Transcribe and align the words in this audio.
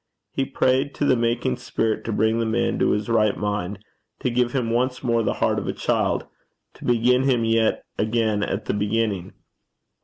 He 0.31 0.45
prayed 0.45 0.95
to 0.95 1.05
the 1.05 1.15
making 1.15 1.57
Spirit 1.57 2.03
to 2.05 2.11
bring 2.11 2.39
the 2.39 2.45
man 2.47 2.79
to 2.79 2.89
his 2.89 3.07
right 3.07 3.37
mind, 3.37 3.85
to 4.21 4.31
give 4.31 4.51
him 4.51 4.71
once 4.71 5.03
more 5.03 5.21
the 5.21 5.33
heart 5.45 5.59
of 5.59 5.67
a 5.67 5.73
child, 5.73 6.25
to 6.73 6.85
begin 6.85 7.21
him 7.25 7.45
yet 7.45 7.83
again 7.99 8.41
at 8.41 8.65
the 8.65 8.73
beginning. 8.73 9.33